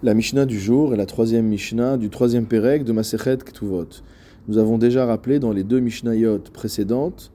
La 0.00 0.14
Mishnah 0.14 0.46
du 0.46 0.60
jour 0.60 0.94
est 0.94 0.96
la 0.96 1.06
troisième 1.06 1.46
Mishnah 1.46 1.96
du 1.96 2.08
troisième 2.08 2.46
Pérec 2.46 2.84
de 2.84 2.92
Masechet 2.92 3.38
Ktuvot. 3.38 3.88
Nous 4.46 4.56
avons 4.56 4.78
déjà 4.78 5.04
rappelé 5.04 5.40
dans 5.40 5.50
les 5.50 5.64
deux 5.64 5.80
Mishnayot 5.80 6.38
précédentes 6.52 7.32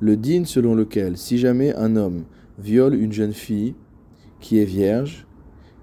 le 0.00 0.16
din 0.16 0.46
selon 0.46 0.74
lequel 0.74 1.18
si 1.18 1.36
jamais 1.36 1.74
un 1.74 1.94
homme 1.94 2.24
viole 2.58 2.94
une 2.94 3.12
jeune 3.12 3.34
fille 3.34 3.74
qui 4.40 4.58
est 4.58 4.64
vierge, 4.64 5.26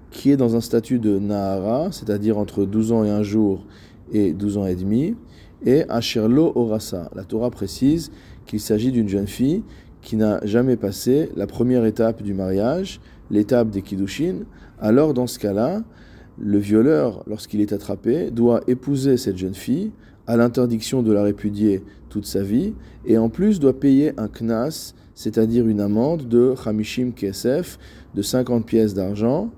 qui 0.09 0.31
est 0.31 0.35
dans 0.35 0.55
un 0.55 0.61
statut 0.61 0.97
de 0.97 1.19
Nahara, 1.19 1.91
c'est-à-dire 1.91 2.39
entre 2.39 2.65
12 2.65 2.93
ans 2.93 3.03
et 3.03 3.11
un 3.11 3.21
jour 3.21 3.67
et 4.11 4.33
12 4.33 4.57
ans 4.57 4.65
et 4.65 4.75
demi, 4.75 5.15
et 5.63 5.87
Asherlo 5.87 6.51
Orasa. 6.55 7.11
La 7.13 7.25
Torah 7.25 7.51
précise 7.51 8.11
qu'il 8.47 8.59
s'agit 8.59 8.91
d'une 8.91 9.07
jeune 9.07 9.27
fille 9.27 9.61
qui 10.01 10.15
n'a 10.15 10.43
jamais 10.47 10.77
passé 10.77 11.29
la 11.35 11.45
première 11.45 11.85
étape 11.85 12.23
du 12.23 12.33
mariage, 12.33 13.01
l'étape 13.29 13.69
des 13.69 13.83
Kiddushin, 13.83 14.45
alors 14.79 15.13
dans 15.13 15.27
ce 15.27 15.37
cas-là, 15.37 15.83
le 16.39 16.57
violeur, 16.57 17.23
lorsqu'il 17.27 17.61
est 17.61 17.73
attrapé, 17.73 18.31
doit 18.31 18.61
épouser 18.67 19.17
cette 19.17 19.37
jeune 19.37 19.53
fille 19.53 19.91
à 20.25 20.37
l'interdiction 20.37 21.03
de 21.03 21.11
la 21.11 21.23
répudier 21.23 21.83
toute 22.09 22.25
sa 22.25 22.43
vie, 22.43 22.73
et 23.05 23.17
en 23.17 23.29
plus 23.29 23.59
doit 23.59 23.79
payer 23.79 24.13
un 24.17 24.27
knas, 24.27 24.93
c'est-à-dire 25.15 25.67
une 25.67 25.81
amende 25.81 26.27
de 26.27 26.53
Hamishim 26.65 27.11
Kesef, 27.11 27.77
de 28.15 28.21
50 28.21 28.65
pièces 28.65 28.93
d'argent, 28.93 29.51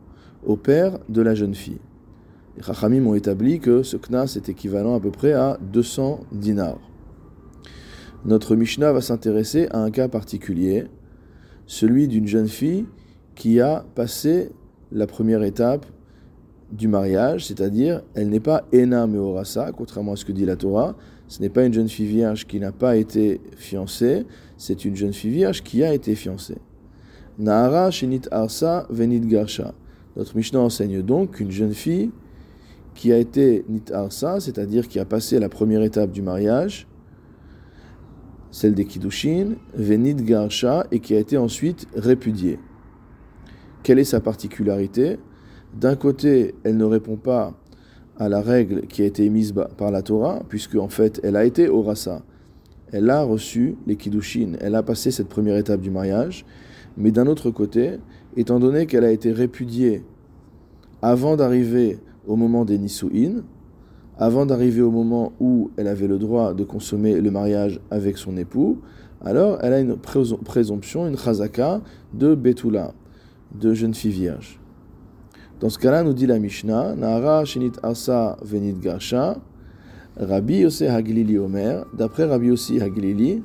au 0.45 0.55
père 0.55 0.99
de 1.09 1.21
la 1.21 1.35
jeune 1.35 1.55
fille. 1.55 1.79
Les 2.57 2.63
Chachamim 2.63 3.05
ont 3.05 3.15
établi 3.15 3.59
que 3.59 3.83
ce 3.83 3.97
knas 3.97 4.35
est 4.37 4.49
équivalent 4.49 4.95
à 4.95 4.99
peu 4.99 5.11
près 5.11 5.33
à 5.33 5.59
200 5.73 6.21
dinars. 6.31 6.79
Notre 8.25 8.55
Mishnah 8.55 8.91
va 8.91 9.01
s'intéresser 9.01 9.67
à 9.71 9.79
un 9.79 9.91
cas 9.91 10.07
particulier, 10.07 10.85
celui 11.67 12.07
d'une 12.07 12.27
jeune 12.27 12.47
fille 12.47 12.85
qui 13.35 13.59
a 13.59 13.85
passé 13.95 14.51
la 14.91 15.05
première 15.05 15.43
étape 15.43 15.85
du 16.71 16.87
mariage, 16.87 17.47
c'est-à-dire 17.47 18.01
elle 18.15 18.29
n'est 18.29 18.39
pas 18.39 18.65
Ena 18.73 19.07
Meorasa, 19.07 19.71
contrairement 19.71 20.13
à 20.13 20.15
ce 20.15 20.25
que 20.25 20.31
dit 20.31 20.45
la 20.45 20.55
Torah. 20.55 20.95
Ce 21.27 21.41
n'est 21.41 21.49
pas 21.49 21.65
une 21.65 21.73
jeune 21.73 21.89
fille 21.89 22.07
vierge 22.07 22.45
qui 22.45 22.59
n'a 22.59 22.71
pas 22.71 22.97
été 22.97 23.41
fiancée, 23.55 24.25
c'est 24.57 24.85
une 24.85 24.95
jeune 24.95 25.13
fille 25.13 25.31
vierge 25.31 25.63
qui 25.63 25.83
a 25.83 25.93
été 25.93 26.13
fiancée. 26.15 26.57
Nahara 27.39 27.91
Shenit 27.91 28.21
Arsa 28.31 28.85
Venit 28.89 29.21
Garsha. 29.21 29.73
Notre 30.15 30.37
Mishnah 30.37 30.59
enseigne 30.59 31.01
donc 31.01 31.31
qu'une 31.31 31.51
jeune 31.51 31.73
fille 31.73 32.11
qui 32.93 33.11
a 33.11 33.17
été 33.17 33.65
Nit 33.67 33.91
Arsa, 33.91 34.39
c'est-à-dire 34.39 34.87
qui 34.87 34.99
a 34.99 35.05
passé 35.05 35.39
la 35.39 35.49
première 35.49 35.83
étape 35.83 36.11
du 36.11 36.21
mariage, 36.21 36.87
celle 38.51 38.73
des 38.73 38.85
Kiddushin, 38.85 39.55
Venit 39.73 40.15
Garsha, 40.15 40.87
et 40.91 40.99
qui 40.99 41.13
a 41.13 41.19
été 41.19 41.37
ensuite 41.37 41.87
répudiée. 41.93 42.57
Quelle 43.83 43.99
est 43.99 44.05
sa 44.05 44.21
particularité? 44.21 45.19
D'un 45.75 45.97
côté, 45.97 46.55
elle 46.63 46.77
ne 46.77 46.85
répond 46.85 47.17
pas 47.17 47.53
à 48.17 48.29
la 48.29 48.41
règle 48.41 48.87
qui 48.87 49.01
a 49.01 49.05
été 49.05 49.25
émise 49.25 49.53
par 49.77 49.91
la 49.91 50.01
Torah, 50.01 50.41
puisque 50.47 50.75
en 50.75 50.87
fait, 50.87 51.19
elle 51.21 51.35
a 51.35 51.43
été 51.43 51.67
au 51.67 51.81
rasa. 51.81 52.23
Elle 52.93 53.09
a 53.09 53.23
reçu 53.23 53.75
les 53.85 53.97
kiddushin, 53.97 54.53
elle 54.61 54.75
a 54.75 54.83
passé 54.83 55.11
cette 55.11 55.27
première 55.27 55.57
étape 55.57 55.81
du 55.81 55.91
mariage, 55.91 56.45
mais 56.95 57.11
d'un 57.11 57.27
autre 57.27 57.51
côté, 57.51 57.99
étant 58.37 58.59
donné 58.59 58.85
qu'elle 58.85 59.03
a 59.03 59.11
été 59.11 59.33
répudiée 59.33 60.03
avant 61.01 61.35
d'arriver 61.35 61.99
au 62.25 62.37
moment 62.37 62.63
des 62.63 62.77
nisuin, 62.77 63.43
avant 64.17 64.45
d'arriver 64.45 64.81
au 64.81 64.91
moment 64.91 65.33
où 65.41 65.71
elle 65.75 65.87
avait 65.87 66.07
le 66.07 66.17
droit 66.17 66.53
de 66.53 66.63
consommer 66.63 67.19
le 67.19 67.31
mariage 67.31 67.81
avec 67.91 68.17
son 68.17 68.37
époux, 68.37 68.79
alors 69.25 69.57
elle 69.61 69.73
a 69.73 69.79
une 69.81 69.97
présomption, 69.97 71.05
une 71.05 71.17
chazaka 71.17 71.81
de 72.13 72.33
betula, 72.33 72.93
de 73.59 73.73
jeune 73.73 73.93
fille 73.93 74.11
vierge. 74.11 74.61
Dans 75.61 75.69
ce 75.69 75.79
cas-là, 75.79 76.03
nous 76.03 76.11
dit 76.11 76.27
la 76.27 76.37
Mishnah, 76.37 76.95
Nahara 76.95 77.45
Shinit 77.45 77.71
Asa 77.81 78.35
Venit 78.41 78.73
Gasha, 78.73 79.37
Rabbi 80.17 80.57
Yossi 80.57 80.85
Haglili 80.85 81.37
Omer, 81.37 81.85
d'après 81.97 82.25
Rabbi 82.25 82.47
Yossi 82.47 82.81
Haglili, 82.81 83.41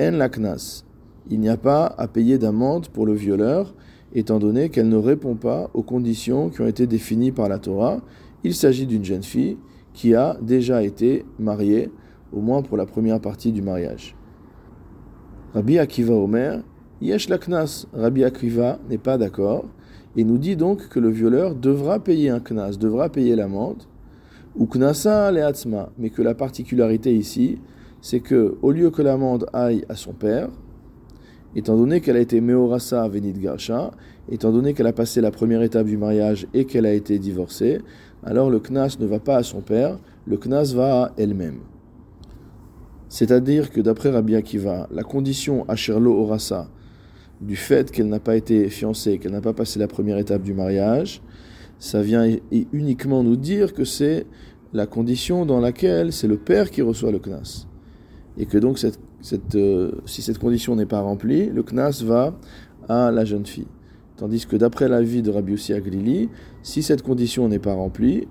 En 0.00 0.12
Laknas. 0.12 0.84
Il 1.28 1.40
n'y 1.40 1.50
a 1.50 1.58
pas 1.58 1.84
à 1.98 2.08
payer 2.08 2.38
d'amende 2.38 2.88
pour 2.88 3.04
le 3.04 3.12
violeur, 3.12 3.74
étant 4.14 4.38
donné 4.38 4.70
qu'elle 4.70 4.88
ne 4.88 4.96
répond 4.96 5.34
pas 5.34 5.68
aux 5.74 5.82
conditions 5.82 6.48
qui 6.48 6.62
ont 6.62 6.66
été 6.66 6.86
définies 6.86 7.32
par 7.32 7.50
la 7.50 7.58
Torah. 7.58 7.98
Il 8.42 8.54
s'agit 8.54 8.86
d'une 8.86 9.04
jeune 9.04 9.22
fille 9.22 9.58
qui 9.92 10.14
a 10.14 10.38
déjà 10.40 10.82
été 10.82 11.26
mariée, 11.38 11.90
au 12.32 12.40
moins 12.40 12.62
pour 12.62 12.78
la 12.78 12.86
première 12.86 13.20
partie 13.20 13.52
du 13.52 13.60
mariage. 13.60 14.16
Rabbi 15.52 15.78
Akiva 15.78 16.14
Omer, 16.14 16.62
Yesh 17.02 17.28
Laknas. 17.28 17.86
Rabbi 17.92 18.24
Akiva 18.24 18.78
n'est 18.88 18.96
pas 18.96 19.18
d'accord 19.18 19.66
et 20.18 20.24
nous 20.24 20.36
dit 20.36 20.56
donc 20.56 20.88
que 20.88 20.98
le 20.98 21.10
violeur 21.10 21.54
devra 21.54 22.00
payer 22.00 22.28
un 22.28 22.40
knas, 22.40 22.76
devra 22.76 23.08
payer 23.08 23.36
l'amende, 23.36 23.84
ou 24.56 24.66
knasa 24.66 25.30
leatzma, 25.30 25.90
mais 25.96 26.10
que 26.10 26.22
la 26.22 26.34
particularité 26.34 27.14
ici, 27.14 27.60
c'est 28.00 28.18
que 28.18 28.56
au 28.60 28.72
lieu 28.72 28.90
que 28.90 29.00
l'amende 29.00 29.46
aille 29.52 29.84
à 29.88 29.94
son 29.94 30.12
père, 30.12 30.48
étant 31.54 31.76
donné 31.76 32.00
qu'elle 32.00 32.16
a 32.16 32.20
été 32.20 32.40
meorasa 32.40 33.06
venit 33.06 33.32
garsha, 33.32 33.92
étant 34.28 34.50
donné 34.50 34.74
qu'elle 34.74 34.88
a 34.88 34.92
passé 34.92 35.20
la 35.20 35.30
première 35.30 35.62
étape 35.62 35.86
du 35.86 35.96
mariage 35.96 36.48
et 36.52 36.64
qu'elle 36.64 36.86
a 36.86 36.94
été 36.94 37.20
divorcée, 37.20 37.80
alors 38.24 38.50
le 38.50 38.58
knas 38.58 38.96
ne 38.98 39.06
va 39.06 39.20
pas 39.20 39.36
à 39.36 39.44
son 39.44 39.60
père, 39.60 40.00
le 40.26 40.36
knas 40.36 40.74
va 40.74 41.04
à 41.04 41.12
elle-même. 41.16 41.60
C'est-à-dire 43.08 43.70
que 43.70 43.80
d'après 43.80 44.10
Rabbi 44.10 44.34
Akiva, 44.34 44.88
la 44.90 45.04
condition 45.04 45.64
Asherlo 45.68 46.12
Orasa, 46.12 46.68
du 47.40 47.56
fait 47.56 47.90
qu'elle 47.90 48.08
n'a 48.08 48.20
pas 48.20 48.36
été 48.36 48.68
fiancée, 48.68 49.18
qu'elle 49.18 49.32
n'a 49.32 49.40
pas 49.40 49.52
passé 49.52 49.78
la 49.78 49.88
première 49.88 50.18
étape 50.18 50.42
du 50.42 50.54
mariage, 50.54 51.22
ça 51.78 52.02
vient 52.02 52.26
uniquement 52.72 53.22
nous 53.22 53.36
dire 53.36 53.72
que 53.72 53.84
c'est 53.84 54.26
la 54.72 54.86
condition 54.86 55.46
dans 55.46 55.60
laquelle 55.60 56.12
c'est 56.12 56.26
le 56.26 56.36
père 56.36 56.70
qui 56.70 56.82
reçoit 56.82 57.12
le 57.12 57.20
knas. 57.20 57.66
Et 58.36 58.46
que 58.46 58.58
donc, 58.58 58.84
euh, 59.54 59.92
si 60.04 60.22
cette 60.22 60.38
condition 60.38 60.76
n'est 60.76 60.86
pas 60.86 61.00
remplie, 61.00 61.46
le 61.46 61.62
knas 61.62 62.02
va 62.04 62.38
à 62.88 63.10
la 63.10 63.24
jeune 63.24 63.46
fille. 63.46 63.66
Tandis 64.16 64.46
que 64.46 64.56
d'après 64.56 64.88
l'avis 64.88 65.22
de 65.22 65.30
Rabbi 65.30 65.52
Yossi 65.52 65.72
Aglili, 65.72 66.28
si 66.62 66.82
cette 66.82 67.02
condition 67.02 67.48
n'est 67.48 67.60
pas 67.60 67.74
remplie, 67.74 68.26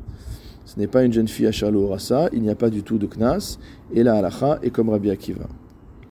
ce 0.66 0.78
n'est 0.78 0.88
pas 0.88 1.04
une 1.04 1.14
jeune 1.14 1.30
fille 1.30 1.48
à 1.48 1.52
Charlo 1.54 1.88
Rassa, 1.88 2.30
il 2.34 2.42
n'y 2.42 2.50
a 2.50 2.56
pas 2.56 2.70
du 2.70 2.84
tout 2.84 2.98
de 2.98 3.08
knas, 3.08 3.58
et 3.94 4.04
la 4.04 4.16
halacha 4.16 4.60
est 4.62 4.70
comme 4.70 4.90
Rabbi 4.90 5.10
Akiva. 5.10 5.48